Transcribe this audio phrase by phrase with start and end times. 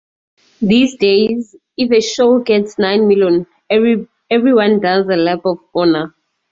[0.63, 6.15] These days if a show gets nine million everyone does a lap of honour.